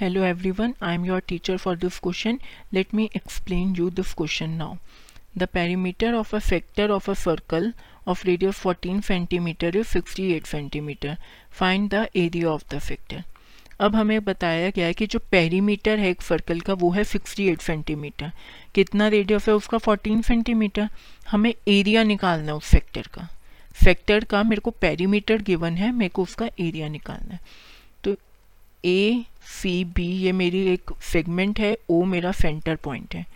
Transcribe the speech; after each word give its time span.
Hello 0.00 0.22
everyone 0.50 0.74
I 0.82 0.94
am 0.94 1.04
your 1.04 1.20
teacher 1.28 1.56
for 1.56 1.76
this 1.76 1.98
question 1.98 2.38
let 2.74 2.94
me 2.94 3.10
explain 3.16 3.74
you 3.76 3.88
this 3.90 4.12
question 4.14 4.50
now 4.50 4.74
the 5.38 5.46
perimeter 5.46 6.14
of 6.14 6.36
a 6.36 6.38
sector 6.38 6.90
of 6.90 7.10
a 7.10 7.14
circle 7.14 7.72
of 8.08 8.24
radius 8.26 8.54
fourteen 8.54 9.00
centimetre 9.00 9.76
is 9.76 9.86
sixty 9.86 10.30
eight 10.32 10.46
centimetre 10.46 11.16
find 11.50 11.90
the 11.90 12.06
area 12.16 12.48
of 12.48 12.64
the 12.74 12.78
sector 12.78 13.24
अब 13.80 13.96
हमें 13.96 14.24
बताया 14.24 14.70
गया 14.70 14.86
है 14.86 14.92
कि 14.92 15.06
जो 15.06 15.18
perimeter 15.30 15.98
है 15.98 16.10
एक 16.10 16.22
circle 16.22 16.60
का, 16.60 16.72
वो 16.72 16.90
है 16.90 17.04
सिक्सटी 17.04 17.48
एट 17.48 17.60
सेंटीमीटर 17.60 18.32
कितना 18.74 19.08
रेडियस 19.08 19.48
है 19.48 19.54
उसका? 19.54 19.78
फोर्टीन 19.78 20.22
सेंटीमीटर 20.22 20.88
हमें 21.30 21.54
एरिया 21.68 22.02
निकालना 22.02 22.46
है 22.46 22.54
उस 22.54 22.70
फैक्टर 22.70 23.02
का. 23.02 23.28
फैक्टर 23.84 24.24
का 24.24 24.42
मेरे 24.42 24.60
को 24.60 24.70
पेरीमीटर 24.70 25.42
गिवन 25.42 25.76
है, 25.76 25.92
मेरे 25.92 26.08
को 26.08 26.22
उसका 26.22 26.48
एरिया 26.60 26.88
निकालना 26.88 27.34
है. 27.34 27.40
तो 28.04 28.16
ए 28.84 29.24
सी 29.62 29.84
बी 29.84 30.06
ये 30.16 30.32
मेरी 30.32 30.66
एक 30.68 30.90
सेगमेंट 31.12 31.60
है 31.60 31.76
ओ 31.90 32.02
मेरा 32.04 32.32
सेंटर 32.32 32.76
पॉइंट 32.76 33.14
है। 33.14 33.26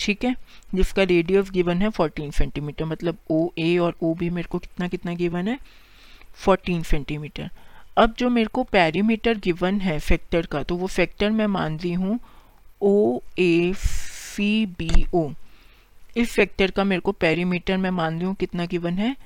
ठीक 0.00 0.24
है? 0.24 0.34
जिसका 0.74 1.02
रेडियस 1.02 1.50
गिवन 1.50 1.82
है 1.82 1.88
14 1.90 2.32
सेंटीमीटर 2.32 2.84
मतलब 2.84 3.18
ओ 3.30 3.48
ए 3.58 3.76
और 3.78 3.96
ओ 4.02 4.14
बी 4.14 4.30
मेरे 4.30 4.48
को 4.48 4.58
कितना 4.58 4.88
कितना 4.88 5.14
गिवन 5.14 5.48
है? 5.48 5.58
14 6.48 6.84
सेंटीमीटर 6.84 7.50
अब 7.98 8.14
जो 8.18 8.30
मेरे 8.30 8.48
को 8.48 8.62
पैरीमीटर 8.62 9.38
गिवन 9.38 9.80
है 9.80 9.98
फैक्टर 9.98 10.46
का 10.46 10.62
तो 10.62 10.76
वो 10.76 10.86
फैक्टर 10.86 11.30
मैं 11.30 11.46
मान 11.46 11.78
रही 11.78 11.92
हूँ 11.92 12.18
ओ 12.82 13.20
ए 13.38 13.72
सी 13.76 14.66
बी 14.66 15.06
ओ 15.14 15.30
इस 16.16 16.32
फैक्टर 16.32 16.70
का 16.70 16.84
मेरे 16.84 17.00
को 17.00 17.12
पैरीमीटर 17.12 17.76
मैं 17.76 17.90
मान 17.90 18.16
रही 18.16 18.26
हूँ 18.26 18.34
कितना 18.34 18.64
गिवन 18.66 18.98
है? 18.98 19.16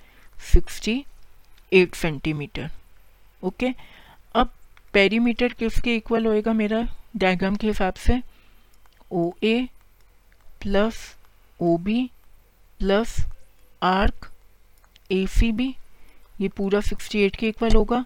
68 0.55 1.95
सेंटीमीटर 1.95 2.71
ओके 3.43 3.73
अब 4.35 4.51
पेरीमीटर 4.97 5.53
किसके 5.53 5.95
इक्वल 5.97 6.27
होएगा 6.27 6.53
मेरा? 6.53 6.87
डायग्राम 7.17 7.57
के 7.57 7.67
हिसाब 7.67 7.95
से। 7.95 8.21
O 9.13 9.31
A 9.43 9.69
plus 10.63 10.97
O 11.61 11.77
B 11.79 11.99
plus 12.81 13.17
arc 13.83 14.31
A 15.13 15.27
C 15.31 15.51
B 15.53 15.75
ये 16.41 16.49
पूरा 16.57 16.81
68 16.81 17.37
के 17.37 17.49
इक्वल 17.49 17.75
होगा। 17.77 18.05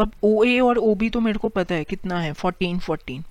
अब 0.00 0.12
ओ 0.24 0.44
ए 0.44 0.58
और 0.60 0.78
ओ 0.78 0.94
बी 0.94 1.10
तो 1.10 1.20
मेरे 1.20 1.38
को 1.38 1.48
पता 1.48 1.74
है 1.74 1.84
कितना 1.84 2.20
है 2.20 2.34
14 2.34 2.80
14 2.80 3.22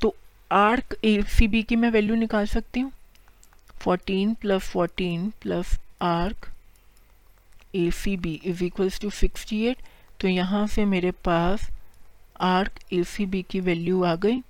तो 0.00 0.14
आर्क 0.50 0.96
ए 1.04 1.20
सी 1.28 1.48
बी 1.48 1.62
की 1.62 1.76
मैं 1.76 1.90
वैल्यू 1.90 2.16
निकाल 2.16 2.46
सकती 2.46 2.80
हूँ। 2.80 2.92
14 3.86 4.34
plus 4.40 4.70
fourteen 4.70 5.32
plus 5.42 5.78
arc 6.02 6.52
A 7.74 7.90
C 7.94 8.16
B 8.16 8.40
is 8.44 8.64
equals 8.64 9.00
to 9.00 9.10
sixty 9.16 9.64
eight 9.66 9.82
तो 10.20 10.28
यहाँ 10.28 10.66
से 10.66 10.84
मेरे 10.84 11.10
पास 11.24 11.70
आर्क 12.40 12.72
ए 12.92 13.04
की 13.42 13.60
वैल्यू 13.60 14.02
आ 14.04 14.14
गई 14.14 14.42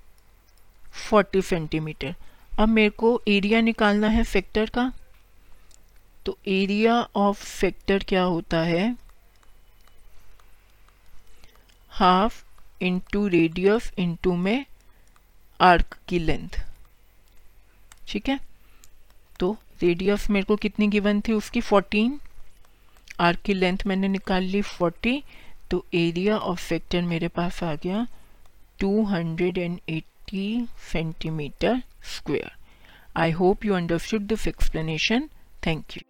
40 1.11 1.43
सेंटीमीटर 1.43 2.15
अब 2.59 2.69
मेरे 2.69 2.91
को 2.91 3.23
एरिया 3.29 3.61
निकालना 3.61 4.09
है 4.09 4.25
सेक्टर 4.25 4.71
का। 4.71 4.93
तो 6.27 6.39
एरिया 6.47 7.09
ऑफ़ 7.17 7.45
सेक्टर 7.45 7.99
क्या 7.99 8.23
होता 8.23 8.61
है? 8.61 8.97
हाफ़ 11.89 12.45
इंटू 12.83 13.27
रेडियस 13.29 13.93
इंटू 13.99 14.35
में 14.37 14.67
आर्क 15.61 15.99
की 16.09 16.19
लेंथ 16.19 16.49
ठीक 18.09 18.29
है? 18.29 18.41
तो 19.41 19.57
रेडियस 19.83 20.31
मेरे 20.31 20.45
को 20.45 20.57
कितनी 20.57 20.87
गिवन 20.87 21.21
थी 21.21 21.33
उसकी? 21.33 21.61
14 21.61 22.19
आर्क 23.21 23.41
की 23.41 23.55
लेंथ 23.55 23.79
मैंने 23.87 24.09
निकाल 24.09 24.43
ली 24.43 24.63
40 24.63 25.23
तो 25.71 25.87
एरिया 25.95 26.37
ऑफ़ 26.37 26.61
सेक्टर 26.61 27.03
मेरे 27.03 27.29
पास 27.29 27.63
आ 27.65 27.75
गया 27.75 28.07
280 28.85 30.67
centimetre 30.93 31.83
square 32.17 32.51
I 33.17 33.31
hope 33.31 33.65
you 33.65 33.75
understood 33.75 34.23
this 34.23 34.49
explanation 34.49 35.29
thank 35.67 35.85
you 35.97 36.01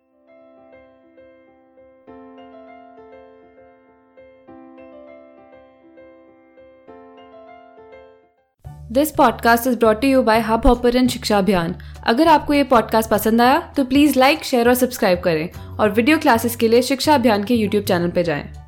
this 8.93 9.11
podcast 9.11 9.67
is 9.67 9.77
brought 9.77 10.05
you 10.05 10.23
by 10.23 10.41
Hub 10.41 10.67
Hopper 10.67 11.07
Shiksha 11.09 11.39
Abhiyan 11.39 11.75
अगर 12.07 12.29
आपको 12.29 12.55
ये 12.55 12.65
पॉडकास्ट 12.65 13.11
पसंद 13.11 13.43
आया 13.43 13.61
तो 13.77 13.85
प्लीज़ 13.85 14.19
लाइक 14.19 14.45
शेयर 14.45 14.69
और 14.69 14.75
सब्सक्राइब 14.75 15.21
करें 15.21 15.49
और 15.77 15.91
वीडियो 15.91 16.19
क्लासेस 16.19 16.57
के 16.57 16.69
लिए 16.69 16.83
शिक्षा 16.83 17.15
अभियान 17.15 17.45
के 17.45 17.55
यूट्यूब 17.55 17.85
चैनल 17.85 18.11
पर 18.11 18.23
जाएँ। 18.23 18.68